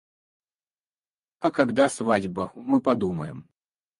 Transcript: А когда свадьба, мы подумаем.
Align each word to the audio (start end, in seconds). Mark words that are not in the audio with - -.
А 1.41 1.51
когда 1.51 1.87
свадьба, 1.87 2.51
мы 2.55 2.81
подумаем. 2.81 3.47